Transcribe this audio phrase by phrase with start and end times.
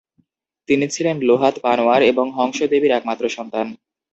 [0.69, 3.67] তিনি ছিলেন লোহাত পানওয়ার এবং হংস দেবীর একমাত্র সন্তান।